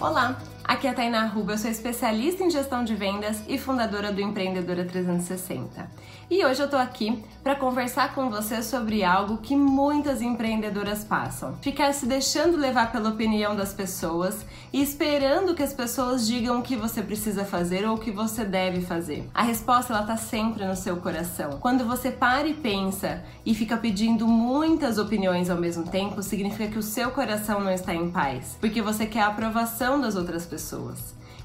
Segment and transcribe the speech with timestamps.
[0.00, 4.12] Olá, aqui é a Tainá Ruba, eu sou especialista em gestão de vendas e fundadora
[4.12, 5.90] do Empreendedora 360.
[6.30, 11.56] E hoje eu tô aqui para conversar com você sobre algo que muitas empreendedoras passam:
[11.62, 16.62] ficar se deixando levar pela opinião das pessoas e esperando que as pessoas digam o
[16.62, 19.26] que você precisa fazer ou o que você deve fazer.
[19.32, 21.52] A resposta ela tá sempre no seu coração.
[21.60, 26.78] Quando você para e pensa e fica pedindo muitas opiniões ao mesmo tempo, significa que
[26.78, 30.57] o seu coração não está em paz, porque você quer a aprovação das outras pessoas.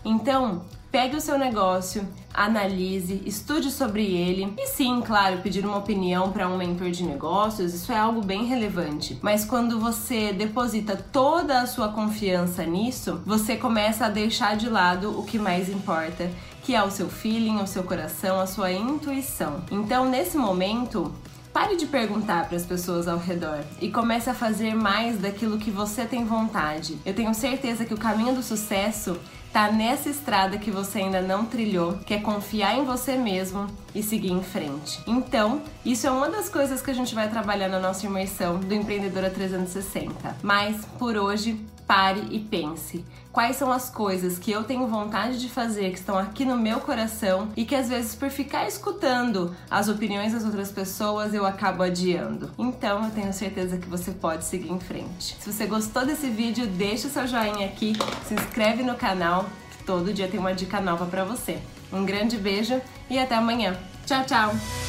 [0.06, 6.32] Então, pegue o seu negócio, analise, estude sobre ele e sim, claro, pedir uma opinião
[6.32, 9.18] para um mentor de negócios, isso é algo bem relevante.
[9.22, 15.18] Mas quando você deposita toda a sua confiança nisso, você começa a deixar de lado
[15.18, 16.30] o que mais importa,
[16.64, 19.64] que é o seu feeling, o seu coração, a sua intuição.
[19.72, 21.12] Então, nesse momento,
[21.54, 25.70] Pare de perguntar para as pessoas ao redor e comece a fazer mais daquilo que
[25.70, 26.98] você tem vontade.
[27.06, 29.20] Eu tenho certeza que o caminho do sucesso
[29.54, 34.02] tá nessa estrada que você ainda não trilhou, que é confiar em você mesmo e
[34.02, 35.00] seguir em frente.
[35.06, 38.74] Então, isso é uma das coisas que a gente vai trabalhar na nossa imersão do
[38.74, 40.38] Empreendedora 360.
[40.42, 41.64] Mas por hoje,
[41.94, 43.06] pare e pense.
[43.32, 46.80] Quais são as coisas que eu tenho vontade de fazer, que estão aqui no meu
[46.80, 51.84] coração e que às vezes por ficar escutando as opiniões das outras pessoas eu acabo
[51.84, 52.50] adiando.
[52.58, 55.38] Então eu tenho certeza que você pode seguir em frente.
[55.40, 57.94] Se você gostou desse vídeo, deixa o seu joinha aqui,
[58.28, 59.46] se inscreve no canal,
[59.78, 61.60] que todo dia tem uma dica nova para você.
[61.92, 63.78] Um grande beijo e até amanhã.
[64.08, 64.83] Tchau, tchau!